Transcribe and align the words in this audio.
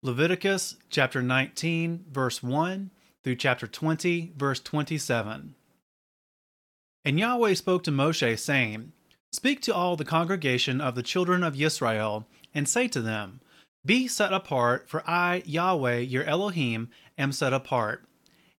Leviticus 0.00 0.76
chapter 0.90 1.20
19, 1.20 2.04
verse 2.08 2.40
1 2.40 2.92
through 3.24 3.34
chapter 3.34 3.66
20, 3.66 4.32
verse 4.36 4.60
27. 4.60 5.56
And 7.04 7.18
Yahweh 7.18 7.54
spoke 7.54 7.82
to 7.82 7.90
Moshe, 7.90 8.38
saying, 8.38 8.92
Speak 9.32 9.60
to 9.62 9.74
all 9.74 9.96
the 9.96 10.04
congregation 10.04 10.80
of 10.80 10.94
the 10.94 11.02
children 11.02 11.42
of 11.42 11.60
Israel, 11.60 12.28
and 12.54 12.68
say 12.68 12.86
to 12.86 13.00
them, 13.00 13.40
Be 13.84 14.06
set 14.06 14.32
apart, 14.32 14.88
for 14.88 15.02
I, 15.04 15.42
Yahweh, 15.44 15.98
your 15.98 16.22
Elohim, 16.22 16.90
am 17.18 17.32
set 17.32 17.52
apart. 17.52 18.04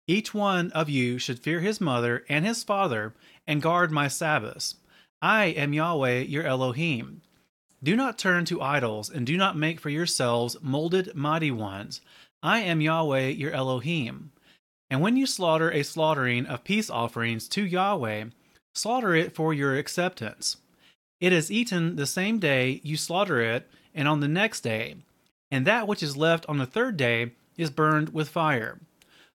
Each 0.09 0.35
one 0.35 0.73
of 0.73 0.89
you 0.89 1.19
should 1.19 1.39
fear 1.39 1.61
his 1.61 1.81
mother 1.81 2.25
and 2.29 2.45
his 2.45 2.65
father, 2.65 3.15
and 3.47 3.63
guard 3.63 3.93
my 3.93 4.09
Sabbaths. 4.09 4.75
I 5.23 5.45
am 5.47 5.73
Yahweh, 5.73 6.23
your 6.23 6.43
Elohim. 6.43 7.23
Do 7.83 7.95
not 7.95 8.19
turn 8.19 8.45
to 8.47 8.61
idols, 8.61 9.09
and 9.09 9.27
do 9.27 9.37
not 9.37 9.57
make 9.57 9.79
for 9.79 9.89
yourselves 9.89 10.57
molded 10.61 11.15
mighty 11.15 11.51
ones. 11.51 12.01
I 12.43 12.61
am 12.61 12.81
Yahweh 12.81 13.29
your 13.29 13.53
Elohim. 13.53 14.33
And 14.91 15.01
when 15.01 15.17
you 15.17 15.27
slaughter 15.27 15.71
a 15.71 15.83
slaughtering 15.83 16.47
of 16.47 16.65
peace 16.65 16.91
offerings 16.91 17.47
to 17.49 17.65
Yahweh, 17.65 18.25
slaughter 18.75 19.15
it 19.15 19.35
for 19.35 19.55
your 19.55 19.77
acceptance. 19.77 20.57
It 21.21 21.33
is 21.33 21.51
eaten 21.51 21.97
the 21.97 22.07
same 22.07 22.39
day 22.39 22.81
you 22.83 22.97
slaughter 22.97 23.41
it, 23.41 23.71
and 23.95 24.09
on 24.09 24.21
the 24.21 24.29
next 24.29 24.63
day. 24.63 24.97
And 25.51 25.67
that 25.67 25.87
which 25.87 26.03
is 26.03 26.17
left 26.17 26.47
on 26.49 26.59
the 26.59 26.67
third 26.67 26.97
day 26.97 27.33
is 27.57 27.71
burned 27.71 28.11
with 28.11 28.29
fire. 28.29 28.81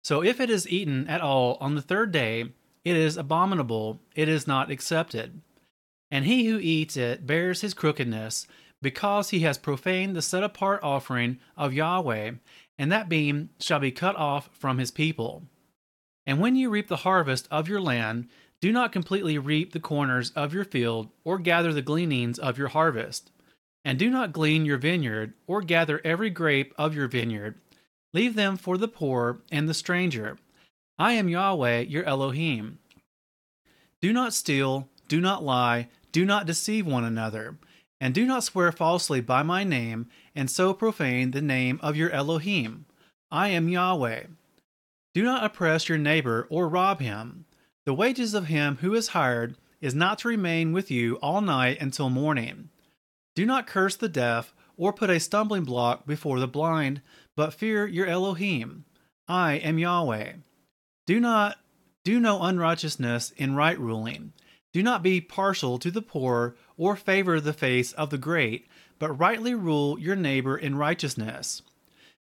So 0.02 0.22
if 0.22 0.40
it 0.40 0.48
is 0.50 0.68
eaten 0.68 1.06
at 1.08 1.20
all 1.20 1.58
on 1.60 1.74
the 1.74 1.82
third 1.82 2.10
day, 2.10 2.52
it 2.84 2.96
is 2.96 3.16
abominable, 3.16 4.00
it 4.14 4.28
is 4.28 4.46
not 4.46 4.70
accepted. 4.70 5.42
And 6.10 6.24
he 6.24 6.46
who 6.46 6.58
eats 6.58 6.96
it 6.96 7.26
bears 7.26 7.60
his 7.60 7.74
crookedness, 7.74 8.46
because 8.82 9.30
he 9.30 9.40
has 9.40 9.58
profaned 9.58 10.16
the 10.16 10.22
set 10.22 10.42
apart 10.42 10.80
offering 10.82 11.38
of 11.56 11.72
Yahweh, 11.72 12.32
and 12.78 12.90
that 12.90 13.08
beam 13.08 13.50
shall 13.60 13.78
be 13.78 13.90
cut 13.90 14.16
off 14.16 14.48
from 14.52 14.78
his 14.78 14.90
people. 14.90 15.44
And 16.26 16.40
when 16.40 16.56
you 16.56 16.70
reap 16.70 16.88
the 16.88 16.96
harvest 16.96 17.46
of 17.50 17.68
your 17.68 17.80
land, 17.80 18.28
do 18.60 18.72
not 18.72 18.92
completely 18.92 19.38
reap 19.38 19.72
the 19.72 19.80
corners 19.80 20.30
of 20.32 20.52
your 20.52 20.64
field, 20.64 21.08
or 21.24 21.38
gather 21.38 21.72
the 21.72 21.82
gleanings 21.82 22.38
of 22.38 22.58
your 22.58 22.68
harvest. 22.68 23.30
And 23.84 23.98
do 23.98 24.10
not 24.10 24.32
glean 24.32 24.66
your 24.66 24.78
vineyard, 24.78 25.34
or 25.46 25.62
gather 25.62 26.00
every 26.04 26.30
grape 26.30 26.74
of 26.76 26.94
your 26.94 27.08
vineyard. 27.08 27.54
Leave 28.12 28.34
them 28.34 28.56
for 28.56 28.76
the 28.76 28.88
poor 28.88 29.40
and 29.50 29.68
the 29.68 29.74
stranger. 29.74 30.36
I 30.98 31.12
am 31.12 31.28
Yahweh 31.28 31.80
your 31.80 32.04
Elohim. 32.04 32.78
Do 34.02 34.12
not 34.12 34.34
steal, 34.34 34.88
do 35.08 35.20
not 35.20 35.42
lie, 35.42 35.88
do 36.12 36.24
not 36.24 36.46
deceive 36.46 36.86
one 36.86 37.04
another, 37.04 37.56
and 38.00 38.14
do 38.14 38.24
not 38.24 38.44
swear 38.44 38.72
falsely 38.72 39.20
by 39.20 39.42
my 39.42 39.64
name, 39.64 40.08
and 40.34 40.50
so 40.50 40.72
profane 40.72 41.30
the 41.30 41.42
name 41.42 41.78
of 41.82 41.96
your 41.96 42.10
Elohim. 42.10 42.86
I 43.30 43.48
am 43.48 43.68
Yahweh. 43.68 44.24
Do 45.14 45.22
not 45.22 45.44
oppress 45.44 45.88
your 45.88 45.98
neighbor 45.98 46.46
or 46.50 46.68
rob 46.68 47.00
him. 47.00 47.44
The 47.84 47.94
wages 47.94 48.34
of 48.34 48.46
him 48.46 48.78
who 48.80 48.94
is 48.94 49.08
hired 49.08 49.56
is 49.80 49.94
not 49.94 50.18
to 50.20 50.28
remain 50.28 50.72
with 50.72 50.90
you 50.90 51.16
all 51.16 51.40
night 51.40 51.80
until 51.80 52.10
morning. 52.10 52.70
Do 53.34 53.46
not 53.46 53.66
curse 53.66 53.96
the 53.96 54.08
deaf 54.08 54.54
or 54.76 54.92
put 54.92 55.10
a 55.10 55.20
stumbling 55.20 55.64
block 55.64 56.06
before 56.06 56.40
the 56.40 56.48
blind, 56.48 57.02
but 57.36 57.54
fear 57.54 57.86
your 57.86 58.06
Elohim. 58.06 58.84
I 59.28 59.54
am 59.54 59.78
Yahweh. 59.78 60.32
Do 61.06 61.20
not 61.20 61.58
do 62.04 62.18
no 62.18 62.42
unrighteousness 62.42 63.32
in 63.36 63.54
right 63.54 63.78
ruling 63.78 64.32
do 64.72 64.82
not 64.82 65.02
be 65.02 65.20
partial 65.20 65.78
to 65.78 65.90
the 65.90 66.02
poor 66.02 66.54
or 66.76 66.94
favor 66.94 67.40
the 67.40 67.52
face 67.52 67.92
of 67.92 68.10
the 68.10 68.18
great, 68.18 68.68
but 68.98 69.18
rightly 69.18 69.54
rule 69.54 69.98
your 69.98 70.16
neighbor 70.16 70.56
in 70.56 70.76
righteousness. 70.76 71.62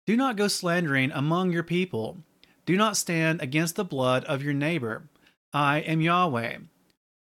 Do 0.06 0.16
not 0.16 0.36
go 0.36 0.48
slandering 0.48 1.12
among 1.12 1.52
your 1.52 1.62
people. 1.62 2.18
Do 2.64 2.76
not 2.76 2.96
stand 2.96 3.42
against 3.42 3.76
the 3.76 3.84
blood 3.84 4.24
of 4.24 4.42
your 4.42 4.54
neighbor. 4.54 5.08
I 5.52 5.80
am 5.80 6.00
Yahweh. 6.00 6.58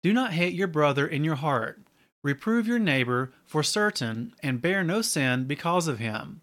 Do 0.02 0.12
not 0.12 0.32
hate 0.32 0.54
your 0.54 0.68
brother 0.68 1.06
in 1.06 1.24
your 1.24 1.36
heart. 1.36 1.80
Reprove 2.22 2.66
your 2.66 2.78
neighbor 2.78 3.32
for 3.46 3.62
certain, 3.62 4.34
and 4.42 4.62
bear 4.62 4.84
no 4.84 5.02
sin 5.02 5.44
because 5.44 5.88
of 5.88 5.98
him. 5.98 6.42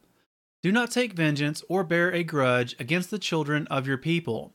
Do 0.64 0.72
not 0.72 0.92
take 0.92 1.14
vengeance 1.14 1.64
or 1.70 1.84
bear 1.84 2.12
a 2.12 2.24
grudge 2.24 2.76
against 2.80 3.12
the 3.12 3.20
children 3.20 3.68
of 3.68 3.88
your 3.88 3.98
people. 3.98 4.54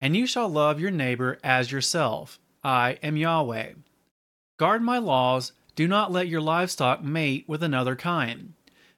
And 0.00 0.16
you 0.16 0.26
shall 0.26 0.48
love 0.48 0.80
your 0.80 0.92
neighbor 0.92 1.38
as 1.42 1.72
yourself. 1.72 2.38
I 2.66 2.98
am 3.00 3.16
Yahweh. 3.16 3.74
Guard 4.58 4.82
my 4.82 4.98
laws. 4.98 5.52
Do 5.76 5.86
not 5.86 6.10
let 6.10 6.26
your 6.26 6.40
livestock 6.40 7.00
mate 7.00 7.44
with 7.46 7.62
another 7.62 7.94
kind. 7.94 8.54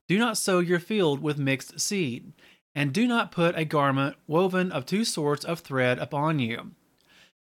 Do 0.08 0.18
not 0.18 0.38
sow 0.38 0.60
your 0.60 0.80
field 0.80 1.20
with 1.20 1.36
mixed 1.36 1.78
seed. 1.78 2.32
And 2.74 2.94
do 2.94 3.06
not 3.06 3.30
put 3.30 3.58
a 3.58 3.66
garment 3.66 4.16
woven 4.26 4.72
of 4.72 4.86
two 4.86 5.04
sorts 5.04 5.44
of 5.44 5.60
thread 5.60 5.98
upon 5.98 6.38
you. 6.38 6.70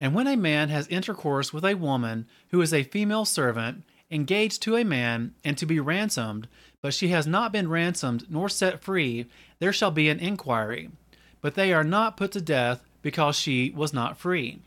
And 0.00 0.14
when 0.14 0.28
a 0.28 0.36
man 0.36 0.68
has 0.68 0.86
intercourse 0.86 1.52
with 1.52 1.64
a 1.64 1.74
woman 1.74 2.28
who 2.50 2.60
is 2.62 2.72
a 2.72 2.84
female 2.84 3.24
servant, 3.24 3.82
engaged 4.08 4.62
to 4.62 4.76
a 4.76 4.84
man, 4.84 5.34
and 5.42 5.58
to 5.58 5.66
be 5.66 5.80
ransomed, 5.80 6.46
but 6.80 6.94
she 6.94 7.08
has 7.08 7.26
not 7.26 7.50
been 7.50 7.68
ransomed 7.68 8.26
nor 8.30 8.48
set 8.48 8.84
free, 8.84 9.26
there 9.58 9.72
shall 9.72 9.90
be 9.90 10.08
an 10.08 10.20
inquiry. 10.20 10.90
But 11.40 11.56
they 11.56 11.72
are 11.72 11.82
not 11.82 12.16
put 12.16 12.30
to 12.32 12.40
death 12.40 12.84
because 13.02 13.34
she 13.34 13.72
was 13.74 13.92
not 13.92 14.16
free. 14.16 14.60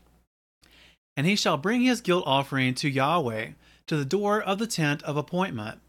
And 1.18 1.26
he 1.26 1.34
shall 1.34 1.56
bring 1.56 1.80
his 1.80 2.00
guilt 2.00 2.22
offering 2.28 2.76
to 2.76 2.88
Yahweh 2.88 3.48
to 3.88 3.96
the 3.96 4.04
door 4.04 4.40
of 4.40 4.60
the 4.60 4.68
tent 4.68 5.02
of 5.02 5.16
appointment, 5.16 5.80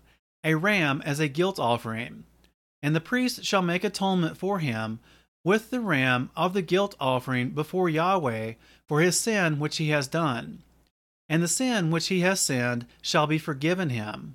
a 0.43 0.55
ram 0.55 1.03
as 1.05 1.19
a 1.19 1.27
guilt 1.27 1.59
offering. 1.59 2.23
And 2.81 2.95
the 2.95 2.99
priest 2.99 3.45
shall 3.45 3.61
make 3.61 3.83
atonement 3.83 4.37
for 4.37 4.57
him 4.57 4.97
with 5.43 5.69
the 5.69 5.81
ram 5.81 6.31
of 6.35 6.55
the 6.55 6.63
guilt 6.63 6.95
offering 6.99 7.51
before 7.51 7.89
Yahweh 7.89 8.53
for 8.87 9.01
his 9.01 9.19
sin 9.19 9.59
which 9.59 9.77
he 9.77 9.89
has 9.89 10.07
done. 10.07 10.63
And 11.29 11.43
the 11.43 11.47
sin 11.47 11.91
which 11.91 12.07
he 12.07 12.21
has 12.21 12.39
sinned 12.41 12.87
shall 12.99 13.27
be 13.27 13.37
forgiven 13.37 13.91
him. 13.91 14.33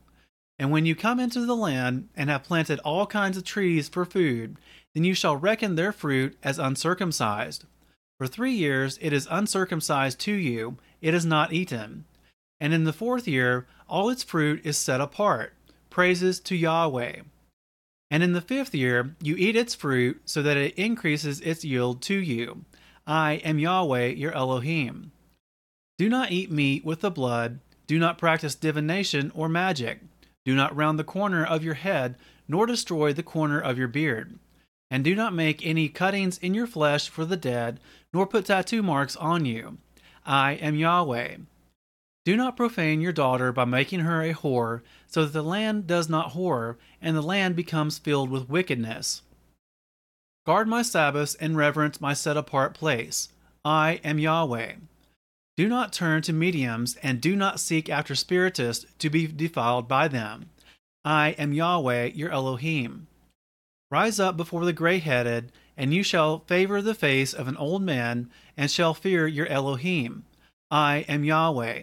And 0.60 0.70
when 0.70 0.86
you 0.86 0.94
come 0.94 1.18
into 1.18 1.44
the 1.44 1.56
land 1.56 2.08
and 2.14 2.30
have 2.30 2.44
planted 2.44 2.78
all 2.78 3.08
kinds 3.08 3.36
of 3.36 3.42
trees 3.42 3.88
for 3.88 4.04
food, 4.04 4.58
then 4.94 5.02
you 5.02 5.14
shall 5.14 5.36
reckon 5.36 5.74
their 5.74 5.90
fruit 5.90 6.38
as 6.44 6.60
uncircumcised. 6.60 7.64
For 8.18 8.26
three 8.26 8.52
years 8.52 8.98
it 9.00 9.12
is 9.12 9.28
uncircumcised 9.30 10.18
to 10.20 10.32
you, 10.32 10.78
it 11.00 11.14
is 11.14 11.26
not 11.26 11.52
eaten. 11.52 12.04
And 12.60 12.72
in 12.72 12.84
the 12.84 12.92
fourth 12.92 13.26
year 13.26 13.66
all 13.88 14.08
its 14.08 14.22
fruit 14.22 14.64
is 14.64 14.78
set 14.78 15.00
apart, 15.00 15.54
praises 15.90 16.40
to 16.40 16.56
Yahweh. 16.56 17.22
And 18.10 18.22
in 18.22 18.32
the 18.32 18.40
fifth 18.40 18.74
year 18.74 19.16
you 19.20 19.34
eat 19.36 19.56
its 19.56 19.74
fruit, 19.74 20.22
so 20.24 20.42
that 20.42 20.56
it 20.56 20.74
increases 20.74 21.40
its 21.40 21.64
yield 21.64 22.00
to 22.02 22.14
you. 22.14 22.64
I 23.06 23.34
am 23.44 23.58
Yahweh 23.58 24.06
your 24.08 24.32
Elohim. 24.32 25.12
Do 25.98 26.08
not 26.08 26.32
eat 26.32 26.50
meat 26.50 26.84
with 26.84 27.00
the 27.00 27.10
blood, 27.10 27.60
do 27.86 27.98
not 27.98 28.18
practice 28.18 28.54
divination 28.54 29.30
or 29.34 29.48
magic, 29.48 30.00
do 30.44 30.54
not 30.54 30.74
round 30.74 30.98
the 30.98 31.04
corner 31.04 31.44
of 31.44 31.64
your 31.64 31.74
head, 31.74 32.16
nor 32.48 32.66
destroy 32.66 33.12
the 33.12 33.22
corner 33.22 33.60
of 33.60 33.78
your 33.78 33.88
beard. 33.88 34.38
And 34.90 35.02
do 35.02 35.14
not 35.14 35.34
make 35.34 35.64
any 35.64 35.88
cuttings 35.88 36.38
in 36.38 36.54
your 36.54 36.66
flesh 36.66 37.08
for 37.08 37.24
the 37.24 37.36
dead, 37.36 37.80
nor 38.14 38.26
put 38.26 38.46
tattoo 38.46 38.82
marks 38.82 39.16
on 39.16 39.44
you. 39.44 39.76
I 40.24 40.52
am 40.52 40.76
Yahweh. 40.76 41.36
Do 42.24 42.36
not 42.36 42.56
profane 42.56 43.02
your 43.02 43.12
daughter 43.12 43.52
by 43.52 43.66
making 43.66 44.00
her 44.00 44.22
a 44.22 44.32
whore, 44.32 44.80
so 45.06 45.24
that 45.24 45.32
the 45.32 45.42
land 45.42 45.86
does 45.86 46.08
not 46.08 46.32
whore, 46.32 46.76
and 47.02 47.14
the 47.14 47.22
land 47.22 47.56
becomes 47.56 47.98
filled 47.98 48.30
with 48.30 48.48
wickedness. 48.48 49.20
Guard 50.46 50.68
my 50.68 50.80
Sabbaths 50.80 51.34
and 51.34 51.56
reverence 51.56 52.00
my 52.00 52.14
set 52.14 52.36
apart 52.36 52.72
place. 52.72 53.28
I 53.64 54.00
am 54.04 54.18
Yahweh. 54.18 54.74
Do 55.56 55.68
not 55.68 55.92
turn 55.92 56.22
to 56.22 56.32
mediums, 56.32 56.96
and 57.02 57.20
do 57.20 57.36
not 57.36 57.60
seek 57.60 57.90
after 57.90 58.14
spiritists 58.14 58.86
to 59.00 59.10
be 59.10 59.26
defiled 59.26 59.86
by 59.88 60.08
them. 60.08 60.50
I 61.04 61.30
am 61.30 61.52
Yahweh, 61.52 62.12
your 62.14 62.30
Elohim. 62.30 63.06
Rise 63.90 64.18
up 64.18 64.36
before 64.36 64.64
the 64.64 64.72
gray 64.72 64.98
headed, 64.98 65.52
and 65.76 65.92
you 65.92 66.02
shall 66.02 66.40
favor 66.40 66.80
the 66.80 66.94
face 66.94 67.32
of 67.32 67.48
an 67.48 67.56
old 67.56 67.82
man, 67.82 68.30
and 68.56 68.70
shall 68.70 68.94
fear 68.94 69.26
your 69.26 69.46
Elohim. 69.46 70.24
I 70.70 71.04
am 71.08 71.24
Yahweh. 71.24 71.82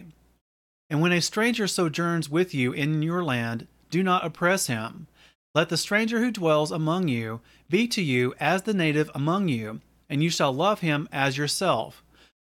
And 0.90 1.00
when 1.00 1.12
a 1.12 1.20
stranger 1.20 1.66
sojourns 1.66 2.28
with 2.28 2.54
you 2.54 2.72
in 2.72 3.02
your 3.02 3.24
land, 3.24 3.66
do 3.90 4.02
not 4.02 4.24
oppress 4.24 4.66
him. 4.66 5.06
Let 5.54 5.68
the 5.68 5.76
stranger 5.76 6.20
who 6.20 6.30
dwells 6.30 6.70
among 6.70 7.08
you 7.08 7.40
be 7.68 7.86
to 7.88 8.02
you 8.02 8.34
as 8.40 8.62
the 8.62 8.74
native 8.74 9.10
among 9.14 9.48
you, 9.48 9.80
and 10.08 10.22
you 10.22 10.30
shall 10.30 10.52
love 10.52 10.80
him 10.80 11.08
as 11.12 11.38
yourself. 11.38 12.02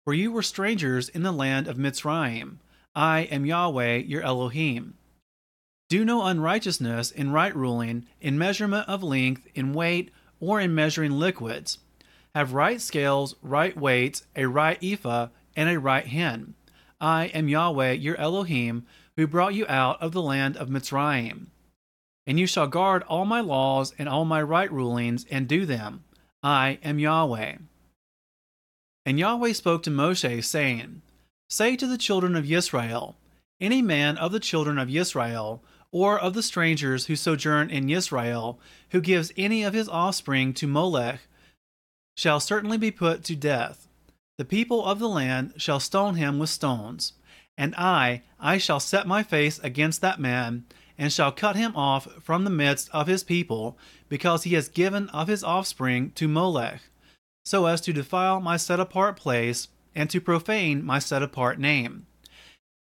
For 0.06 0.14
you 0.14 0.32
were 0.32 0.44
strangers 0.44 1.10
in 1.10 1.24
the 1.24 1.32
land 1.32 1.68
of 1.68 1.78
Mitzrayim. 1.78 2.58
I 2.96 3.22
am 3.22 3.46
Yahweh 3.46 3.98
your 3.98 4.22
Elohim. 4.22 4.96
Do 5.90 6.06
no 6.06 6.26
unrighteousness 6.26 7.12
in 7.12 7.32
right 7.32 7.56
ruling, 7.56 8.06
in 8.22 8.38
measurement 8.38 8.88
of 8.88 9.04
length, 9.04 9.48
in 9.54 9.74
weight, 9.74 10.12
or 10.46 10.62
in 10.62 10.76
measuring 10.76 11.12
liquids. 11.12 11.80
Have 12.36 12.54
right 12.54 12.80
scales, 12.80 13.36
right 13.42 13.76
weights, 13.76 14.28
a 14.36 14.46
right 14.46 14.78
ephah, 14.84 15.30
and 15.56 15.70
a 15.70 15.80
right 15.80 16.06
hin. 16.06 16.54
I 17.02 17.26
am 17.28 17.50
Yahweh 17.50 17.94
your 17.94 18.16
Elohim, 18.18 18.86
who 19.16 19.28
brought 19.28 19.54
you 19.54 19.66
out 19.68 20.02
of 20.02 20.12
the 20.12 20.22
land 20.22 20.58
of 20.58 20.70
Mitzrayim. 20.70 21.48
And 22.28 22.40
you 22.40 22.48
shall 22.48 22.68
guard 22.68 23.04
all 23.04 23.26
my 23.26 23.42
laws 23.42 23.94
and 23.98 24.10
all 24.10 24.26
my 24.26 24.42
right 24.42 24.72
rulings 24.72 25.26
and 25.32 25.48
do 25.48 25.66
them. 25.66 26.04
I 26.44 26.80
am 26.84 27.00
Yahweh. 27.00 27.58
And 29.06 29.20
Yahweh 29.20 29.54
spoke 29.54 29.84
to 29.84 29.92
Moshe, 29.92 30.44
saying, 30.44 31.02
Say 31.50 31.76
to 31.76 31.88
the 31.88 31.98
children 31.98 32.36
of 32.36 32.52
Israel, 32.52 33.16
Any 33.62 33.82
man 33.82 34.18
of 34.18 34.32
the 34.32 34.40
children 34.40 34.78
of 34.78 34.94
Israel, 34.94 35.64
or 35.96 36.20
of 36.20 36.34
the 36.34 36.44
strangers 36.44 37.06
who 37.06 37.16
sojourn 37.16 37.70
in 37.70 37.90
Israel, 37.90 38.60
who 38.90 39.00
gives 39.00 39.32
any 39.38 39.64
of 39.64 39.74
his 39.74 39.88
offspring 39.88 40.54
to 40.54 40.68
Molech, 40.68 41.22
shall 42.18 42.42
certainly 42.42 42.78
be 42.78 42.92
put 42.92 43.24
to 43.24 43.34
death. 43.34 43.88
The 44.38 44.44
people 44.44 44.84
of 44.84 45.00
the 45.00 45.08
land 45.08 45.54
shall 45.56 45.80
stone 45.80 46.16
him 46.16 46.38
with 46.38 46.50
stones. 46.50 47.14
And 47.58 47.74
I, 47.76 48.24
I 48.42 48.58
shall 48.58 48.82
set 48.82 49.08
my 49.08 49.24
face 49.24 49.58
against 49.60 50.02
that 50.02 50.20
man, 50.20 50.66
and 50.98 51.14
shall 51.14 51.32
cut 51.32 51.56
him 51.56 51.74
off 51.78 52.12
from 52.22 52.44
the 52.44 52.50
midst 52.50 52.90
of 52.92 53.08
his 53.08 53.24
people, 53.24 53.78
because 54.10 54.44
he 54.44 54.54
has 54.56 54.68
given 54.68 55.08
of 55.12 55.30
his 55.30 55.46
offspring 55.46 56.12
to 56.16 56.28
Molech, 56.28 56.82
so 57.46 57.68
as 57.68 57.80
to 57.80 57.94
defile 57.94 58.42
my 58.42 58.58
set 58.58 58.82
apart 58.82 59.16
place, 59.16 59.70
and 59.96 60.10
to 60.10 60.20
profane 60.20 60.84
my 60.84 61.00
set 61.00 61.24
apart 61.24 61.58
name. 61.58 62.06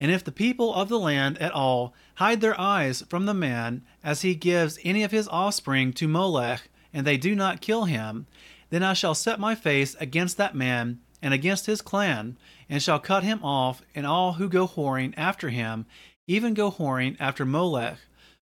And 0.02 0.10
if 0.10 0.24
the 0.24 0.32
people 0.32 0.74
of 0.74 0.90
the 0.90 1.00
land 1.00 1.38
at 1.38 1.52
all 1.52 1.94
hide 2.16 2.42
their 2.42 2.60
eyes 2.60 3.04
from 3.08 3.28
the 3.28 3.36
man 3.36 3.84
as 4.04 4.24
he 4.24 4.34
gives 4.34 4.80
any 4.84 5.04
of 5.04 5.12
his 5.12 5.28
offspring 5.28 5.94
to 5.94 6.08
Molech, 6.08 6.70
and 6.92 7.06
they 7.06 7.18
do 7.18 7.36
not 7.36 7.62
kill 7.62 7.86
him, 7.86 8.26
then 8.72 8.82
I 8.82 8.94
shall 8.94 9.14
set 9.14 9.40
my 9.40 9.54
face 9.54 9.96
against 10.00 10.38
that 10.38 10.56
man 10.56 11.02
and 11.22 11.36
against 11.36 11.68
his 11.68 11.84
clan, 11.84 12.36
and 12.68 12.82
shall 12.82 13.00
cut 13.00 13.24
him 13.24 13.44
off, 13.44 13.84
and 13.94 14.08
all 14.08 14.34
who 14.34 14.50
go 14.50 14.68
whoring 14.68 15.14
after 15.16 15.50
him, 15.50 15.86
even 16.26 16.56
go 16.56 16.72
whoring 16.72 17.16
after 17.20 17.46
Molech, 17.46 18.00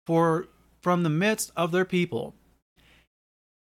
for 0.07 0.47
from 0.81 1.03
the 1.03 1.09
midst 1.09 1.51
of 1.55 1.71
their 1.71 1.85
people. 1.85 2.33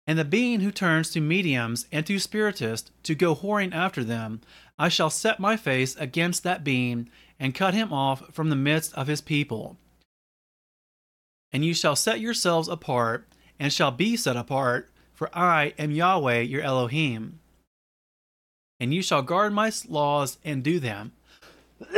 And 0.07 0.17
the 0.17 0.25
being 0.25 0.61
who 0.61 0.71
turns 0.71 1.11
to 1.11 1.21
mediums 1.21 1.87
and 1.91 2.05
to 2.07 2.19
spiritists 2.19 2.91
to 3.03 3.15
go 3.15 3.35
whoring 3.35 3.73
after 3.73 4.03
them, 4.03 4.41
I 4.77 4.89
shall 4.89 5.09
set 5.09 5.39
my 5.39 5.55
face 5.55 5.95
against 5.95 6.43
that 6.43 6.63
being, 6.63 7.09
and 7.39 7.55
cut 7.55 7.73
him 7.73 7.93
off 7.93 8.33
from 8.33 8.49
the 8.49 8.55
midst 8.55 8.93
of 8.93 9.07
his 9.07 9.21
people. 9.21 9.77
And 11.51 11.63
you 11.63 11.73
shall 11.73 11.95
set 11.95 12.19
yourselves 12.19 12.67
apart, 12.67 13.27
and 13.59 13.71
shall 13.71 13.91
be 13.91 14.15
set 14.15 14.35
apart, 14.35 14.89
for 15.13 15.29
I 15.37 15.73
am 15.77 15.91
Yahweh 15.91 16.41
your 16.41 16.61
Elohim 16.61 17.39
and 18.81 18.93
you 18.95 19.01
shall 19.03 19.21
guard 19.21 19.53
my 19.53 19.71
laws 19.87 20.39
and 20.43 20.63
do 20.63 20.79
them. 20.79 21.11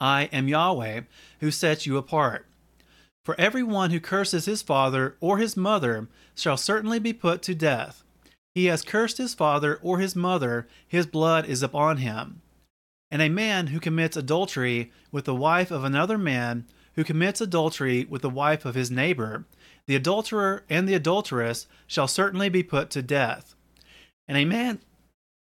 I 0.00 0.28
am 0.32 0.46
Yahweh, 0.46 1.00
who 1.40 1.50
sets 1.50 1.84
you 1.84 1.96
apart. 1.96 2.46
For 3.28 3.38
every 3.38 3.62
one 3.62 3.90
who 3.90 4.00
curses 4.00 4.46
his 4.46 4.62
father 4.62 5.18
or 5.20 5.36
his 5.36 5.54
mother 5.54 6.08
shall 6.34 6.56
certainly 6.56 6.98
be 6.98 7.12
put 7.12 7.42
to 7.42 7.54
death. 7.54 8.02
He 8.54 8.64
has 8.64 8.80
cursed 8.80 9.18
his 9.18 9.34
father 9.34 9.78
or 9.82 9.98
his 9.98 10.16
mother, 10.16 10.66
his 10.86 11.04
blood 11.04 11.44
is 11.44 11.62
upon 11.62 11.98
him. 11.98 12.40
And 13.10 13.20
a 13.20 13.28
man 13.28 13.66
who 13.66 13.80
commits 13.80 14.16
adultery 14.16 14.92
with 15.12 15.26
the 15.26 15.34
wife 15.34 15.70
of 15.70 15.84
another 15.84 16.16
man, 16.16 16.64
who 16.94 17.04
commits 17.04 17.42
adultery 17.42 18.06
with 18.06 18.22
the 18.22 18.30
wife 18.30 18.64
of 18.64 18.74
his 18.74 18.90
neighbor, 18.90 19.44
the 19.86 19.94
adulterer 19.94 20.64
and 20.70 20.88
the 20.88 20.94
adulteress 20.94 21.66
shall 21.86 22.08
certainly 22.08 22.48
be 22.48 22.62
put 22.62 22.88
to 22.92 23.02
death. 23.02 23.54
And 24.26 24.38
a 24.38 24.46
man 24.46 24.80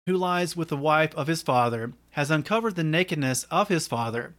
who 0.06 0.17
lies 0.17 0.56
with 0.56 0.69
the 0.69 0.76
wife 0.76 1.17
of 1.17 1.26
his 1.26 1.43
father 1.43 1.94
has 2.11 2.31
uncovered 2.31 2.76
the 2.76 2.84
nakedness 2.84 3.43
of 3.50 3.67
his 3.67 3.88
father. 3.88 4.37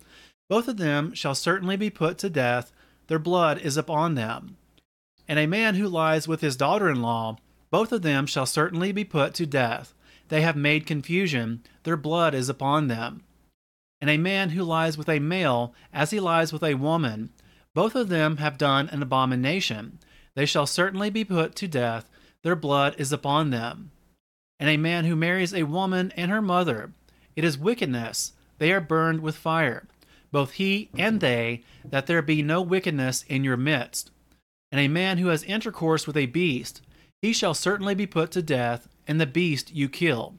Both 0.50 0.70
of 0.70 0.78
them 0.78 1.14
shall 1.14 1.36
certainly 1.36 1.76
be 1.76 1.90
put 1.90 2.18
to 2.20 2.30
death, 2.30 2.72
their 3.08 3.20
blood 3.20 3.60
is 3.60 3.78
upon 3.78 4.16
them. 4.16 4.58
And 5.28 5.40
a 5.40 5.48
man 5.48 5.76
who 5.76 5.88
lies 5.88 6.28
with 6.28 6.42
his 6.42 6.56
daughter 6.56 6.90
in 6.90 7.02
law, 7.02 7.38
both 7.72 7.92
of 7.92 8.02
them 8.02 8.26
shall 8.26 8.46
certainly 8.46 8.92
be 8.92 9.04
put 9.04 9.34
to 9.36 9.46
death. 9.46 9.94
They 10.30 10.42
have 10.42 10.56
made 10.56 10.86
confusion, 10.86 11.64
their 11.84 11.98
blood 11.98 12.34
is 12.34 12.50
upon 12.50 12.88
them. 12.88 13.24
And 14.02 14.10
a 14.10 14.18
man 14.18 14.50
who 14.50 14.64
lies 14.64 14.98
with 14.98 15.10
a 15.10 15.20
male 15.20 15.74
as 15.94 16.12
he 16.12 16.20
lies 16.20 16.52
with 16.52 16.64
a 16.64 16.76
woman, 16.76 17.30
both 17.74 17.96
of 17.96 18.10
them 18.10 18.38
have 18.38 18.58
done 18.58 18.90
an 18.90 19.02
abomination. 19.02 20.00
They 20.36 20.46
shall 20.46 20.68
certainly 20.68 21.10
be 21.10 21.24
put 21.24 21.56
to 21.56 21.68
death, 21.68 22.10
their 22.44 22.56
blood 22.56 22.96
is 22.98 23.12
upon 23.12 23.50
them 23.50 23.92
and 24.64 24.70
a 24.70 24.78
man 24.78 25.04
who 25.04 25.16
marries 25.16 25.54
a 25.54 25.64
woman 25.64 26.14
and 26.16 26.32
her 26.32 26.42
mother. 26.42 26.94
It 27.36 27.44
is 27.44 27.58
wickedness. 27.58 28.32
They 28.60 28.72
are 28.72 28.80
burned 28.80 29.20
with 29.20 29.36
fire, 29.36 29.90
both 30.34 30.54
he 30.54 30.90
and 30.98 31.22
they, 31.22 31.64
that 31.86 32.08
there 32.08 32.22
be 32.22 32.42
no 32.42 32.62
wickedness 32.62 33.24
in 33.30 33.46
your 33.46 33.56
midst. 33.56 34.12
And 34.72 34.82
a 34.82 34.90
man 34.90 35.20
who 35.20 35.28
has 35.28 35.44
intercourse 35.44 36.06
with 36.06 36.18
a 36.18 36.26
beast, 36.26 36.82
he 37.22 37.32
shall 37.32 37.54
certainly 37.54 37.96
be 37.96 38.08
put 38.08 38.32
to 38.32 38.42
death, 38.42 38.90
and 39.08 39.22
the 39.22 39.28
beast 39.28 39.74
you 39.74 39.88
kill. 39.88 40.36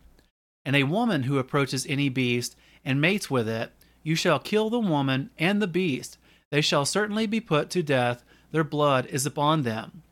And 0.67 0.75
a 0.75 0.83
woman 0.83 1.23
who 1.23 1.39
approaches 1.39 1.87
any 1.89 2.09
beast 2.09 2.57
and 2.85 3.01
mates 3.01 3.31
with 3.31 3.49
it, 3.49 3.73
you 4.03 4.17
shall 4.17 4.39
kill 4.39 4.69
the 4.69 4.81
woman 4.81 5.31
and 5.39 5.63
the 5.63 5.69
beast. 5.69 6.19
They 6.51 6.61
shall 6.61 6.85
certainly 6.85 7.27
be 7.27 7.41
put 7.41 7.71
to 7.71 7.83
death, 7.83 8.25
their 8.51 8.65
blood 8.65 9.07
is 9.07 9.25
upon 9.25 9.63
them. 9.63 10.03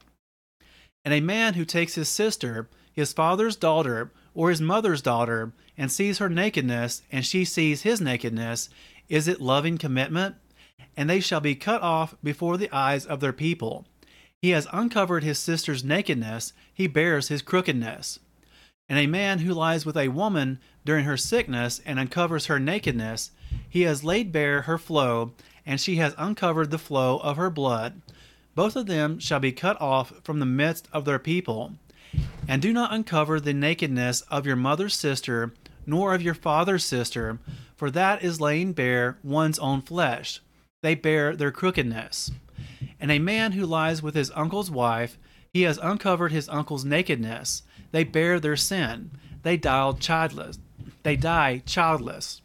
And 1.05 1.13
a 1.13 1.21
man 1.21 1.55
who 1.55 1.65
takes 1.65 1.97
his 1.97 2.09
sister, 2.09 2.69
his 2.93 3.13
father's 3.13 3.57
daughter 3.57 4.13
or 4.35 4.51
his 4.51 4.61
mother's 4.61 5.03
daughter 5.03 5.53
and 5.77 5.91
sees 5.91 6.19
her 6.19 6.29
nakedness 6.29 7.03
and 7.11 7.27
she 7.27 7.45
sees 7.45 7.83
his 7.83 8.01
nakedness, 8.01 8.69
is 9.09 9.29
it 9.29 9.41
loving 9.41 9.79
commitment? 9.79 10.37
And 10.97 11.09
they 11.09 11.21
shall 11.21 11.41
be 11.41 11.55
cut 11.55 11.83
off 11.83 12.15
before 12.23 12.57
the 12.57 12.71
eyes 12.71 13.07
of 13.07 13.21
their 13.21 13.33
people. 13.33 13.87
He 14.41 14.51
has 14.51 14.67
uncovered 14.73 15.23
his 15.23 15.39
sister's 15.39 15.85
nakedness, 15.85 16.53
he 16.75 16.87
bears 16.87 17.29
his 17.29 17.43
crookedness. 17.43 18.19
And 18.89 18.99
a 18.99 19.07
man 19.07 19.39
who 19.39 19.55
lies 19.55 19.87
with 19.87 19.97
a 19.97 20.09
woman 20.09 20.59
during 20.85 21.05
her 21.05 21.17
sickness 21.17 21.81
and 21.87 21.99
uncovers 21.99 22.47
her 22.47 22.59
nakedness, 22.59 23.31
he 23.69 23.83
has 23.83 24.05
laid 24.05 24.33
bare 24.33 24.63
her 24.63 24.79
flow, 24.79 25.33
and 25.65 25.81
she 25.81 25.97
has 25.97 26.15
uncovered 26.19 26.71
the 26.71 26.79
flow 26.79 27.19
of 27.19 27.37
her 27.37 27.51
blood. 27.51 28.03
Both 28.55 28.77
of 28.77 28.87
them 28.87 29.19
shall 29.19 29.41
be 29.41 29.53
cut 29.53 29.81
off 29.81 30.13
from 30.25 30.41
the 30.41 30.47
midst 30.47 30.89
of 30.93 31.05
their 31.05 31.19
people. 31.19 31.75
And 32.47 32.61
do 32.61 32.73
not 32.73 32.93
uncover 32.93 33.41
the 33.41 33.55
nakedness 33.55 34.23
of 34.23 34.45
your 34.45 34.57
mother's 34.57 34.95
sister, 34.95 35.55
nor 35.87 36.15
of 36.15 36.23
your 36.23 36.35
father's 36.35 36.85
sister, 36.85 37.39
for 37.77 37.91
that 37.91 38.23
is 38.23 38.41
laying 38.41 38.73
bare 38.73 39.19
one's 39.23 39.59
own 39.59 39.83
flesh. 39.83 40.41
They 40.83 40.95
bear 40.95 41.37
their 41.37 41.51
crookedness. 41.51 42.31
And 43.01 43.11
a 43.11 43.19
man 43.19 43.53
who 43.53 43.67
lies 43.67 44.03
with 44.03 44.15
his 44.15 44.31
uncle's 44.35 44.71
wife, 44.71 45.19
he 45.53 45.63
has 45.63 45.79
uncovered 45.79 46.33
his 46.33 46.49
uncle's 46.49 46.85
nakedness. 46.85 47.63
They 47.91 48.05
bear 48.05 48.41
their 48.41 48.57
sin. 48.57 49.11
They 49.43 49.57
die 49.57 49.93
childless. 49.93 50.59
They 51.03 51.17
die 51.17 51.63
childless. 51.67 52.41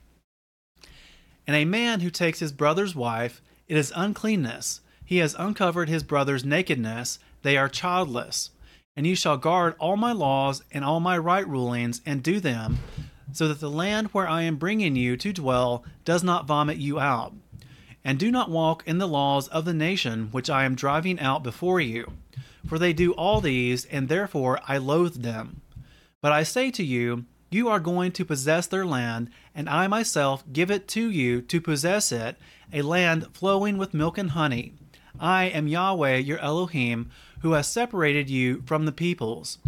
And 1.45 1.55
a 1.55 1.65
man 1.65 2.01
who 2.01 2.09
takes 2.09 2.39
his 2.39 2.51
brother's 2.51 2.95
wife, 2.95 3.41
it 3.67 3.77
is 3.77 3.93
uncleanness. 3.95 4.81
He 5.05 5.17
has 5.17 5.35
uncovered 5.37 5.89
his 5.89 6.03
brother's 6.03 6.43
nakedness. 6.43 7.19
They 7.43 7.55
are 7.57 7.69
childless 7.69 8.49
and 8.97 9.05
you 9.05 9.15
shall 9.15 9.37
guard 9.37 9.75
all 9.77 9.95
my 9.95 10.11
laws 10.11 10.63
and 10.71 10.83
all 10.83 10.99
my 10.99 11.15
right 11.15 11.47
rulings 11.47 12.01
and 12.03 12.23
do 12.23 12.39
them, 12.39 12.79
so 13.37 13.47
that 13.47 13.59
the 13.59 13.69
land 13.69 14.07
where 14.07 14.27
I 14.27 14.41
am 14.41 14.55
bringing 14.55 14.95
you 14.95 15.15
to 15.17 15.31
dwell 15.31 15.83
does 16.05 16.23
not 16.23 16.47
vomit 16.47 16.77
you 16.77 16.99
out. 16.99 17.35
And 18.03 18.17
do 18.17 18.31
not 18.31 18.49
walk 18.49 18.81
in 18.87 18.97
the 18.97 19.07
laws 19.07 19.47
of 19.49 19.63
the 19.63 19.75
nation 19.75 20.29
which 20.31 20.49
I 20.49 20.63
am 20.63 20.73
driving 20.73 21.19
out 21.19 21.43
before 21.43 21.79
you, 21.79 22.13
for 22.67 22.79
they 22.79 22.93
do 22.93 23.11
all 23.11 23.39
these, 23.39 23.85
and 23.85 24.09
therefore 24.09 24.59
I 24.67 24.79
loathe 24.79 25.21
them. 25.21 25.61
But 26.19 26.31
I 26.31 26.41
say 26.41 26.71
to 26.71 26.83
you, 26.83 27.25
you 27.51 27.69
are 27.69 27.79
going 27.79 28.11
to 28.13 28.25
possess 28.25 28.65
their 28.65 28.87
land, 28.87 29.29
and 29.53 29.69
I 29.69 29.85
myself 29.85 30.43
give 30.51 30.71
it 30.71 30.87
to 30.89 31.11
you 31.11 31.41
to 31.43 31.61
possess 31.61 32.11
it, 32.11 32.37
a 32.73 32.81
land 32.81 33.27
flowing 33.35 33.77
with 33.77 33.93
milk 33.93 34.17
and 34.17 34.31
honey. 34.31 34.73
I 35.19 35.45
am 35.45 35.67
Yahweh 35.67 36.17
your 36.17 36.39
Elohim, 36.39 37.11
who 37.41 37.51
has 37.51 37.67
separated 37.67 38.31
you 38.31 38.63
from 38.65 38.85
the 38.85 38.91
peoples. 38.91 39.59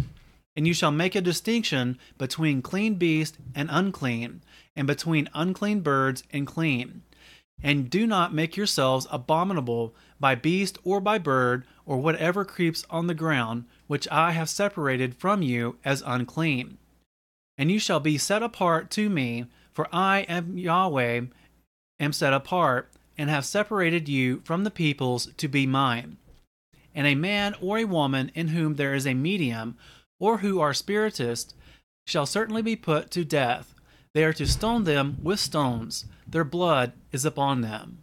And 0.56 0.66
you 0.66 0.74
shall 0.74 0.90
make 0.90 1.14
a 1.14 1.20
distinction 1.20 1.98
between 2.18 2.62
clean 2.62 2.94
beast 2.94 3.38
and 3.54 3.68
unclean, 3.70 4.42
and 4.74 4.86
between 4.86 5.28
unclean 5.34 5.80
birds 5.80 6.24
and 6.32 6.46
clean. 6.46 7.02
And 7.62 7.90
do 7.90 8.06
not 8.06 8.34
make 8.34 8.56
yourselves 8.56 9.06
abominable 9.10 9.94
by 10.18 10.34
beast 10.34 10.78
or 10.82 11.00
by 11.00 11.18
bird 11.18 11.66
or 11.86 11.98
whatever 11.98 12.44
creeps 12.44 12.84
on 12.90 13.06
the 13.06 13.14
ground, 13.14 13.64
which 13.86 14.08
I 14.10 14.32
have 14.32 14.48
separated 14.48 15.14
from 15.14 15.42
you 15.42 15.78
as 15.84 16.02
unclean. 16.04 16.78
And 17.58 17.70
you 17.70 17.78
shall 17.78 18.00
be 18.00 18.18
set 18.18 18.42
apart 18.42 18.90
to 18.92 19.10
me, 19.10 19.46
for 19.72 19.88
I 19.92 20.20
am 20.20 20.56
Yahweh, 20.56 21.22
am 22.00 22.12
set 22.12 22.32
apart, 22.32 22.90
and 23.18 23.28
have 23.28 23.44
separated 23.44 24.08
you 24.08 24.40
from 24.44 24.64
the 24.64 24.70
peoples 24.70 25.28
to 25.36 25.48
be 25.48 25.66
mine 25.66 26.16
and 26.94 27.06
a 27.06 27.14
man 27.14 27.54
or 27.60 27.78
a 27.78 27.84
woman 27.84 28.30
in 28.34 28.48
whom 28.48 28.74
there 28.74 28.94
is 28.94 29.06
a 29.06 29.14
medium, 29.14 29.76
or 30.20 30.38
who 30.38 30.60
are 30.60 30.72
spiritists, 30.72 31.54
shall 32.06 32.26
certainly 32.26 32.62
be 32.62 32.76
put 32.76 33.10
to 33.10 33.24
death. 33.24 33.74
They 34.14 34.22
are 34.22 34.32
to 34.34 34.46
stone 34.46 34.84
them 34.84 35.16
with 35.20 35.40
stones, 35.40 36.04
their 36.26 36.44
blood 36.44 36.92
is 37.10 37.24
upon 37.24 37.62
them. 37.62 37.98